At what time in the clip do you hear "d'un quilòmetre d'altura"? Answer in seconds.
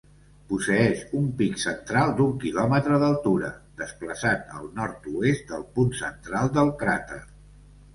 2.21-3.53